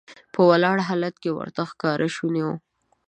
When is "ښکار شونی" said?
1.71-2.41